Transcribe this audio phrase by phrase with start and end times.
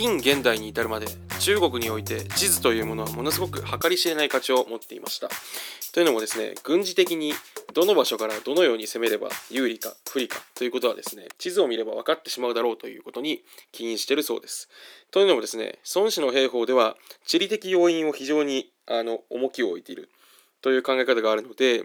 [0.00, 1.08] 近現代に至るまで
[1.40, 5.28] 中国において地図というものはものすごく計り知れない価値を持っていました。
[5.92, 7.34] というのもですね軍事的に
[7.74, 13.42] どの場所からどのように攻めれば有利か不利かということはですね地図を見れば分かってしまうだろうということに
[13.72, 14.70] 起因しているそうです。
[15.10, 16.96] というのもですね孫子の兵法では
[17.26, 20.08] 地理的要因を非常にあの重きを置いている。
[20.62, 21.84] という考え方があるので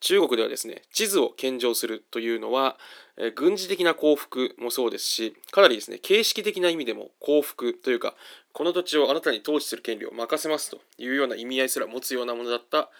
[0.00, 2.76] 中国ではですね地図を献上するというのは、
[3.16, 8.14] え軍事的な幸福もそうですしかなりですね形式的な意味でも幸福というか
[8.52, 12.90] この土地をあなたに統治する権利を任せますというような意味合いすら持つようなものだった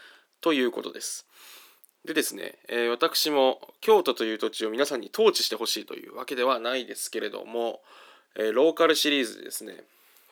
[0.40, 1.26] ということです。
[2.04, 7.80] でですね、えー、私も京都という土地を皆さんに統治してほしいというわけではないですけれども、
[8.36, 9.84] えー、ローカルシリーズですね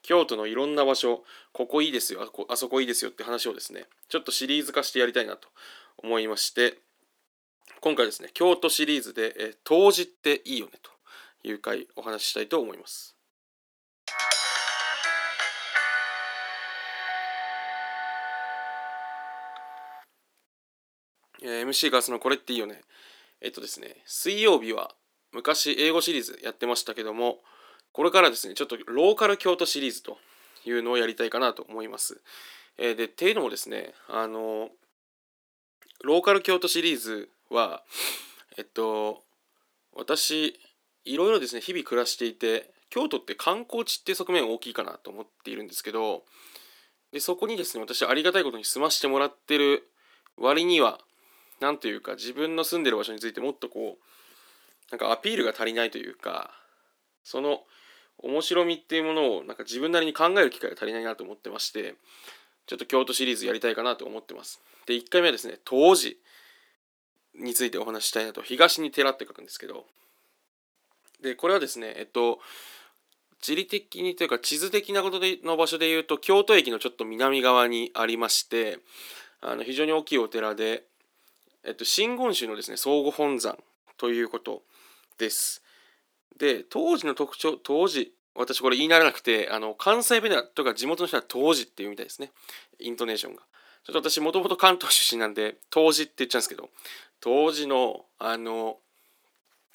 [0.03, 5.49] 京都のいろんな場所ここいいですよあそこいいですよって話をですねちょっとシリーズ化してやりたいなと
[5.99, 6.79] 思いまして
[7.81, 10.91] 今回ですね京都シリーズで「え当時っていいよね」と
[11.45, 13.17] いう回お話ししたいと思います。
[21.45, 22.81] え、MC ガスのこれっていいよね。
[23.41, 24.95] えっとですね、水曜日は
[25.33, 27.43] 昔英語シリーズやってましたけども、
[27.93, 30.19] これからですね、ちょっとローカル京都シリーズと
[30.65, 32.21] いうのをやりたいかなと思います。
[32.79, 34.71] えー、で、っていうのもですね、あの
[36.03, 37.83] ローカル京都シリーズは、
[38.57, 39.23] えっと、
[39.95, 40.59] 私、
[41.05, 46.25] いろいろですね、日々暮らしていて、京都って観光地って側面大きいかなと思っているんですけど、
[47.13, 49.89] でそこにですね、私ありがたいことに住ましてもらってる
[50.37, 50.99] 割には、
[51.61, 56.51] なんというか自分の住んでる場所についてもっとこう、なんかアピールが足りないというか、
[57.23, 57.63] その
[58.23, 61.95] 面白みっていうものをなんか自分なりに考える機会が足りないなと思ってまして、
[62.67, 64.61] ちょっと京都シリーズやりたいかなと思ってます。
[64.87, 66.19] で、1回目はですね、当時
[67.35, 69.85] についてお話ししたいなと、東に寺って書くんですけど、
[71.21, 72.41] で、これはですね、えっと、
[73.43, 78.79] 地理的にというか地図的なことでの場所で言うと京都駅のちょっと南側にありまして
[79.41, 80.85] あの非常に大きいお寺で、
[81.65, 83.59] えっと、真言宗のですね相互本山
[83.99, 84.63] ということ
[85.19, 85.61] です。
[86.43, 92.33] で当時の特徴当時私これ言い慣れなくてあの関西弁とか地元の人は当時っていうみたいですね。
[92.81, 93.43] イントネーションが。
[93.85, 96.71] ちょっと私もともと関東出身なんで当時って言っちゃうんですけど
[97.21, 98.79] 当時のあの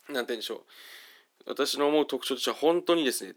[0.09, 0.59] 何て言うんでしょう。
[1.47, 3.35] 私の思う特徴としては本当にですね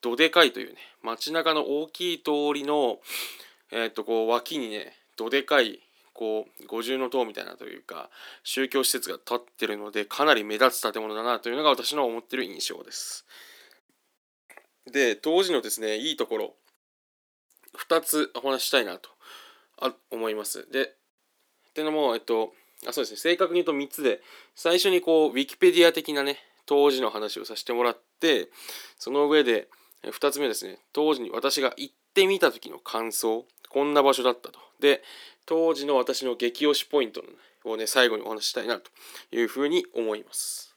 [0.00, 2.98] どでかいというね街中の大きい通りの
[3.72, 5.80] えっ、とこう脇にねどでかい
[6.20, 8.10] こう五重塔みたいなというか
[8.44, 13.24] 宗教施設が建ってるのでかなり目立つ建物だなというのが私の思ってる印象です。
[14.92, 16.54] で当時のですねいいところ
[17.88, 19.08] 2つお話したいなと
[20.10, 20.70] 思います。
[20.70, 22.52] でってのもえっと
[22.86, 24.20] あそうですね正確に言うと3つで
[24.54, 28.50] 最初にこうウィキペディア的なね当時の話をさせてもらって
[28.98, 29.68] その上で
[30.04, 35.02] 2つ目ですね当時に私が行ってみた時の感想こんな場所だったとで
[35.50, 37.24] 当時の私の激推しポイント
[37.64, 38.88] をね最後にお話したいなと
[39.32, 40.76] いうふうに思います。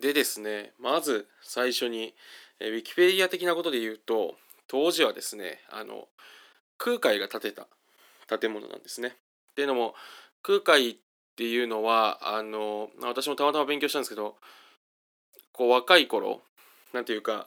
[0.00, 2.14] でですねまず最初に
[2.60, 4.36] ウィキペディア的なことで言うと
[4.68, 6.08] 当時はですねあの
[6.78, 9.08] 空海が建てた建物なんですね。
[9.08, 9.12] っ
[9.54, 9.94] ていうのも
[10.42, 10.96] 空海っ
[11.36, 14.36] ていうのはあの私もたまたま勉強したんですけど
[15.52, 16.40] こう若い頃
[16.94, 17.46] なんていうか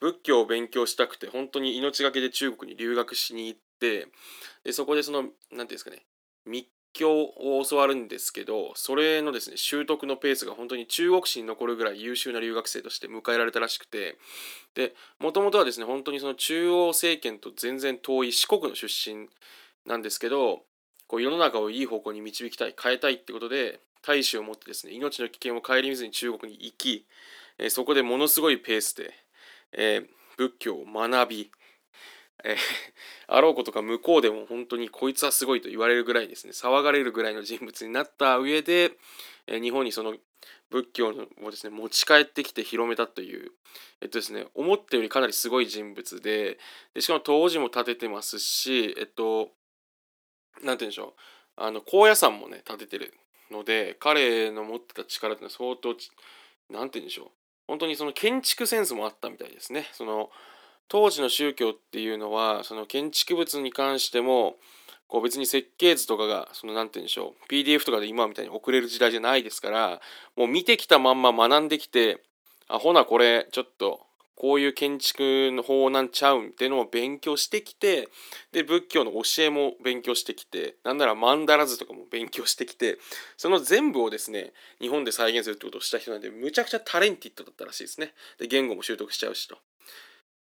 [0.00, 4.08] 仏教を勉強したくて本当に命がけで中国に留学しに行って
[4.64, 6.04] でそこでその何ていうんですかね
[6.46, 14.18] 密教を教わるんですけどそれのですね習得のペースが本当に中国史に残るぐらい優秀な留学生として迎えられたらしくて
[14.74, 19.28] でもともとはですね本当にその中央政権と全然遠い四国の出身
[19.86, 20.62] なんですけど
[21.06, 27.06] こう世の中をいい方向に導きたい変えたいってことで大使を持ってですね命の危険を顧みずに中国に行き、
[27.68, 29.12] そこでものすごいペースで、
[29.72, 30.06] えー、
[30.36, 31.50] 仏教を学び
[32.44, 32.56] えー、
[33.26, 36.52] あろうことか向こうでも本当にこいつはすごいと言われるぐらいですね。
[36.52, 38.92] 騒がれるぐらいの人物になった上で、
[39.46, 40.16] えー、日本にその
[40.70, 43.52] 仏教をですね持ち帰ってきて広めたという
[44.00, 46.58] えっとですね思ったよりかなりすごい人物で
[46.94, 49.52] でしかも当時も建ててますしえっと
[50.62, 51.20] 何て言うんでしょう。
[51.60, 53.14] あの高野山もね建ててる
[53.50, 55.98] ので彼の持ってた力っていうのは相当
[56.70, 57.47] 何て言うんでしょう。
[57.68, 59.86] 本当にその建築センスもあったみたいですね。
[59.92, 60.30] その
[60.88, 64.56] 当時の宗教っていうのはその建築物に関しても
[65.06, 70.00] こう別に設計図とかがその何て言うんでしょう PDF とかで今みたいに送れる時代じゃないですから
[70.36, 72.22] もう見てきたまんま学んできて
[72.68, 74.00] あほなこれちょっと
[74.38, 78.08] こういう建築の法なんちゃうんっていうのを勉強してきて
[78.52, 82.98] で仏教の教えも勉強してきてなんならマンダラ図とかも勉強してきて
[83.36, 89.58] その全部をですね日本で再現するってことをした人なんでむちゃくちゃタレンティッドだったらしいですねで言語も習得しちゃうしと。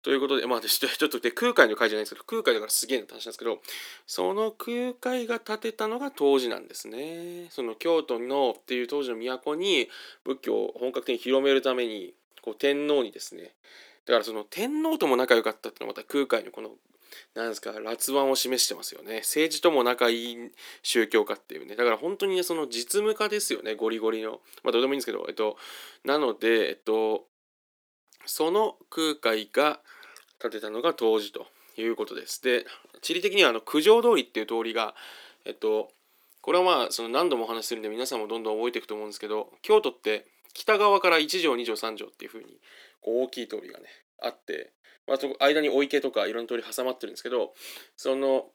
[0.04, 3.62] ということで、まあ、 ちょっとで空海の会じゃないですけど、空海だからすげえなって話なんですけど、
[4.06, 7.48] その空海が建てたのが当時なんですね。
[7.52, 9.90] その京都のっていう当時の都に
[10.26, 12.14] 仏教を本格的に広めるために、
[12.44, 13.56] こう天皇にですね、
[14.06, 16.72] だからその天皇とも仲良かったっていうのはまた空海のこの
[17.36, 19.18] なんですか、辣腕を示してますよね。
[19.18, 20.52] 政治とも仲いい
[20.82, 21.76] 宗教家っていうね。
[21.76, 24.42] だから本当にね、その実務家ですよね、ゴリゴリの。
[24.64, 25.58] まあどうでもいいんですけど、えっと、
[26.04, 27.26] なので、えっと、
[28.26, 29.80] その空海が
[30.40, 31.48] 建てたのが当時と
[31.78, 32.42] いうことです。
[32.44, 32.66] で、
[33.02, 34.96] 地理的にはあの九条通りっていう通りが、
[35.46, 35.92] えっと、
[36.42, 42.60] これはまあその何度もお話しするんで皆さんもどんどん覚えていくと思うんですけど、京都って北側から1条2条3条っていう風に
[43.02, 43.86] こう大きい通りがね
[44.22, 44.72] あって、
[45.08, 47.54] まあ、間にお池とかいろんな通り挟まってるんですけど
[47.98, 48.46] その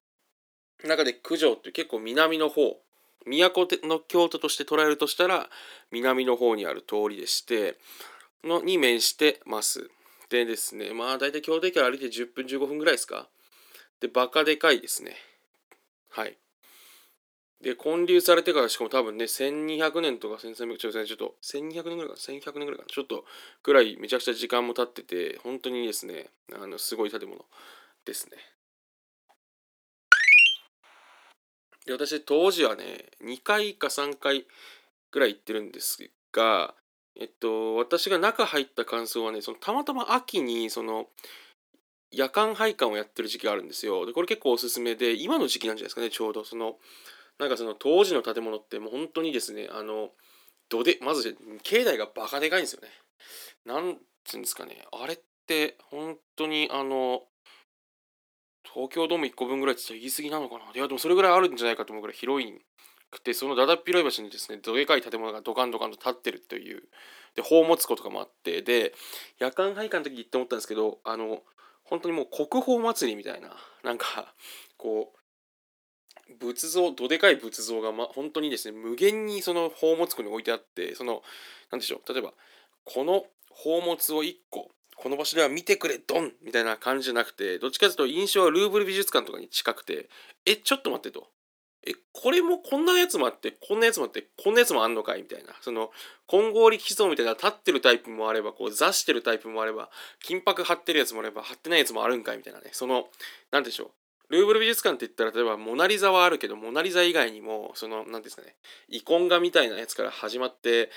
[0.85, 2.79] 中で九条って結構南の方
[3.27, 5.49] 都の京都として捉えるとしたら
[5.91, 7.77] 南の方にある通りでして
[8.44, 9.91] のに面してます。
[10.31, 13.29] でですねまあ大体京都駅から歩いて10分15分ぐらいですか。
[14.01, 15.17] でバカでかいですね。
[16.11, 16.39] はい。
[17.62, 23.25] で建立されてからしかも多分ね1200年とか1300ちょっと1200年ぐらいかな1100年ぐらいかなちょっと
[23.62, 27.44] くらいめちゃくちゃ時間も経ってて本当にですねあのすごい建物
[28.05, 28.37] ですね。
[31.87, 34.46] で私当時はね2回か3回
[35.10, 35.99] ぐらい行ってるんです
[36.32, 36.75] が
[37.19, 41.06] えっと私が中入った感想はねそのたまたま秋にその
[42.12, 44.06] 夜間配管をやってる時期があるんですよ。
[44.06, 46.44] でこれ結構おすすめで今の時期なんじゃないですかねちょうど。
[46.44, 46.76] その
[47.38, 50.11] なんかその当時の建物ってもう本当にですねあの
[50.69, 52.88] どでまず境内がバカでかいんですよね。
[53.64, 57.23] なんつうんですかねあれって本当にあの
[58.73, 62.52] 東京ドーム1個分ぐらいって言い過ぎなのかないやでもそれぐらいあるんじゃないかと思うぐらい広い
[63.11, 66.82] くてそのだだっ広い場所にですねどでかい建物がドカンドカンと立ってるという
[67.34, 68.93] で宝物庫とかもあってで
[69.38, 71.43] 夜間配管の時に行って思ったんですけどあの
[71.84, 73.49] 本当にもう国宝祭りみたいな
[73.82, 74.34] なんか
[74.76, 75.18] こう
[76.41, 81.23] 仏像どでかい仏像が、ま、本当にですね無限にその宝物庫に置いてあってその
[81.71, 82.33] 何でしょう例えば
[82.85, 90.09] この宝物を1個この場所では見てくれドンみたいな感じじゃなくてどっちかというと印象はルーブル美術館とかに近くて
[90.45, 91.29] えちょっと待ってと。
[91.87, 95.55] えこれもこんなやつもあってこんなやつもあってこんなやつもあんのかいみたいな。
[95.61, 95.91] その
[96.27, 99.89] 金剛力思想みたいな立ってるタイプもあればこう座してるタイプもあれば
[100.21, 102.71] 金箔貼ってるやつもあれば貼ってないやつもあるんかいみたいなね。
[102.73, 103.09] その
[103.53, 103.91] 何でしょう。
[104.31, 108.55] ルーブル美術館って言ったら例えばモナリザはあるけどモナリザ以外にもその何ですかね
[108.89, 110.91] イコン画みたいなやつから始まって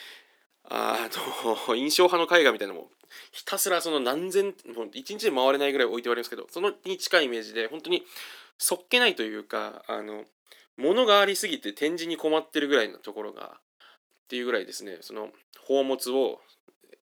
[0.64, 1.10] あ
[1.68, 2.92] の 印象派の絵画みたいなのも
[3.32, 8.06] ひたすらその何千もう一日で回れないぐらい置いてありますけどそのに近いイメージで本当に
[8.58, 10.26] そっけないというかあの
[10.78, 15.00] 物がありすぎて展示に困ってるぐらいのところがっていうぐらいですね。
[15.02, 16.42] その宝物を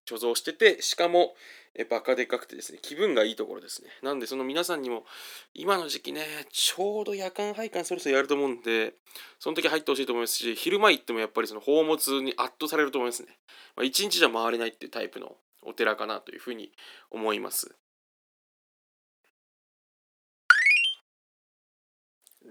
[0.05, 1.35] 貯蔵しててしかも
[1.79, 3.87] えバカでかくてですね気分がいいところですね。
[4.03, 5.05] なんでその皆さんにも
[5.53, 8.95] 今の時期ねちょうど夜間配管そろそろやると思うんで
[9.39, 13.29] その時入ってほしいと思いますし昼間行ってもやっぱりその宝物に圧倒されると思いますね、
[13.77, 16.73] まあ、1日じゃ回れないっていうタイプのお寺かなというふうに
[17.11, 17.73] 思います。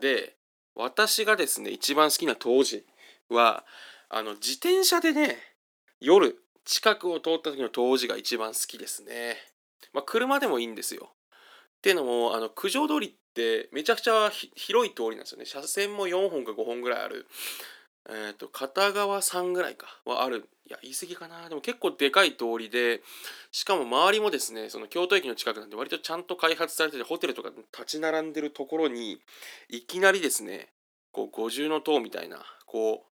[0.00, 0.36] で
[0.74, 2.86] 私がですね一番好きな当時
[3.28, 3.66] は
[4.08, 5.36] あの自転車でね
[6.00, 9.36] 夜近くを通った時の当時が一番好きですね。
[9.94, 11.08] まあ、車でもいいんですよ。
[11.78, 15.46] っていうのも、あの、九条通りってめちゃくちゃ広い通りなんですよね。
[15.46, 17.26] 車線も4本か5本ぐらいある。
[18.10, 20.46] え、ー、と、片側3ぐらいかはある。
[20.66, 21.48] いや、言い過ぎかな。
[21.48, 23.00] でも結構でかい通りで、
[23.50, 29.22] しかも周りもですね、その京都駅の近くなんで割とちゃんと開発されてて、ホテルとか立ち並んでるところに、
[29.70, 30.68] いきなりですね、
[31.12, 33.08] こう五重塔みたいな、こう、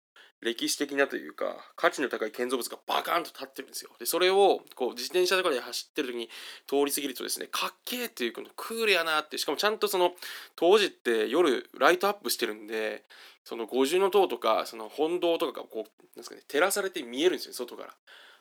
[0.42, 3.90] 歴史的なというか価値の高い建造物がバカーンと立ってるんですよ。
[3.98, 6.28] でそれをこう自転車とかで走ってる時に
[6.66, 10.12] 通り過ぎるとですねかっけーっていうこのクールやなってしかもちゃんとその
[10.56, 13.04] 当時って夜ライトアップしてるんで
[13.44, 17.94] その五重塔とかその本堂とかがこうなんですかね照らされて見えるんですよ外から。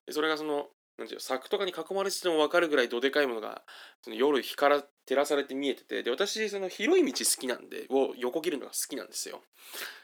[0.08, 0.68] でそれがその
[0.98, 3.62] なんていう柵とかに囲まれてても分かるぐらいどでかいものが
[4.04, 9.42] その夜日から照らされて見えててで私その広い道好きなんでを横切るのが好きなんですよ。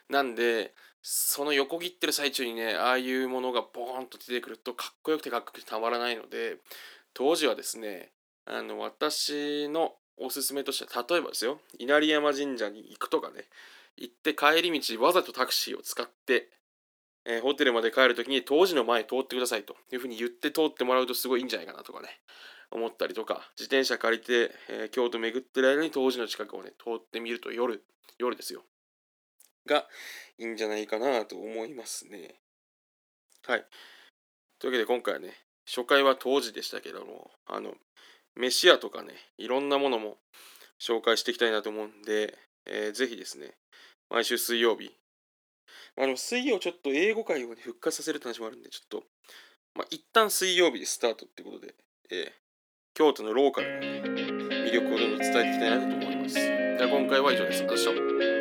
[0.10, 6.58] なんでその横切ってる最中にねああいうものがボーンと出てくるとかっこよくてかっこよくてたまらないので
[7.14, 8.12] 当時はですね
[8.46, 13.46] あの私のおすすめとしては例えばですよ稲荷山神社に行くとかね
[13.98, 16.50] 行って帰り道わざとタクシーを使って、
[17.26, 22.10] えー、ホテルまで帰る時に当時の前通ってくださいというふうに言って通ってもらうとすごいいいんじゃないかなとかね
[22.72, 27.84] 思ったりとか、自転車借りて、えー、京都巡ってる間に当時の近くをね、通ってみると夜、
[28.18, 28.64] 夜ですよ。
[29.68, 29.86] が
[30.40, 32.36] いいんじゃないかなと思いますね。
[33.46, 33.66] はい。
[34.60, 35.34] というわけで今回はね、
[35.68, 37.76] 初回は当時でしたけども、あの、
[38.36, 40.18] 飯屋とかね、いろんなものも
[40.80, 43.54] 紹介していきたいなと思うんで、えー、ぜひですね、
[44.10, 44.92] 毎週水曜日、
[45.98, 49.04] あの、水曜ちょっと英語会を、ね、復活させるって話もあるんで、ちょっと、
[49.76, 51.76] まあ、一旦水曜日でスタートってことで、
[52.12, 52.32] えー、
[52.94, 54.26] 京都のローカルの、ね、
[54.70, 56.36] 魅力をどんどん伝えていきたいなと思います。
[56.36, 57.60] では今回は以上です。
[57.60, 58.37] ありがとうございました。